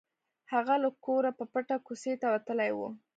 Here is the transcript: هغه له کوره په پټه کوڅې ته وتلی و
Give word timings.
هغه 0.51 0.75
له 0.83 0.89
کوره 1.05 1.31
په 1.39 1.43
پټه 1.51 1.77
کوڅې 1.87 2.13
ته 2.21 2.27
وتلی 2.33 2.71
و 2.77 2.79